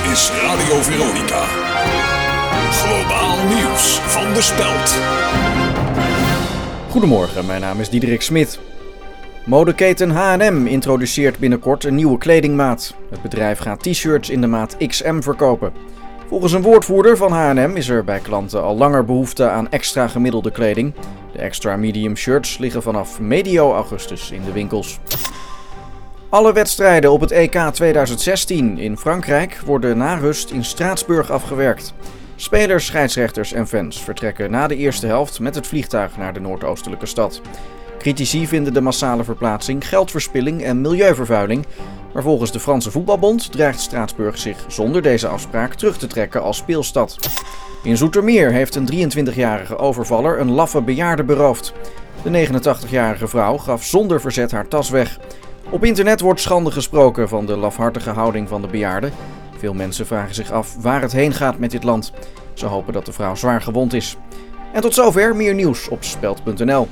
[0.00, 1.42] is Radio Veronica.
[2.70, 4.96] Globaal nieuws van de Speld.
[6.90, 8.60] Goedemorgen, mijn naam is Diederik Smit.
[9.44, 12.94] Modeketen H&M introduceert binnenkort een nieuwe kledingmaat.
[13.10, 15.72] Het bedrijf gaat t-shirts in de maat XM verkopen.
[16.28, 20.50] Volgens een woordvoerder van H&M is er bij klanten al langer behoefte aan extra gemiddelde
[20.50, 20.94] kleding.
[21.32, 25.00] De extra medium shirts liggen vanaf medio augustus in de winkels.
[26.32, 31.94] Alle wedstrijden op het EK 2016 in Frankrijk worden na rust in Straatsburg afgewerkt.
[32.36, 37.06] Spelers, scheidsrechters en fans vertrekken na de eerste helft met het vliegtuig naar de noordoostelijke
[37.06, 37.40] stad.
[37.98, 41.66] Critici vinden de massale verplaatsing geldverspilling en milieuvervuiling.
[42.12, 46.56] Maar volgens de Franse Voetbalbond dreigt Straatsburg zich zonder deze afspraak terug te trekken als
[46.56, 47.18] speelstad.
[47.82, 51.72] In Zoetermeer heeft een 23-jarige overvaller een laffe bejaarde beroofd.
[52.22, 55.18] De 89-jarige vrouw gaf zonder verzet haar tas weg.
[55.70, 59.10] Op internet wordt schande gesproken van de lafhartige houding van de bejaarde.
[59.56, 62.12] Veel mensen vragen zich af waar het heen gaat met dit land.
[62.54, 64.16] Ze hopen dat de vrouw zwaar gewond is.
[64.72, 66.88] En tot zover meer nieuws op speld.nl.